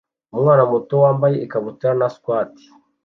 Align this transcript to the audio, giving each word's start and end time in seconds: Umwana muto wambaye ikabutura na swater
Umwana 0.35 0.63
muto 0.71 0.93
wambaye 1.03 1.37
ikabutura 1.45 1.93
na 1.99 2.07
swater 2.15 2.67